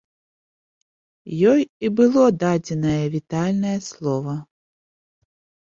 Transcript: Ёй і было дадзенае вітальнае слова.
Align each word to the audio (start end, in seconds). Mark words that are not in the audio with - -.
Ёй 1.51 1.61
і 1.65 1.87
было 1.99 2.23
дадзенае 2.45 2.97
вітальнае 3.19 3.77
слова. 3.91 4.35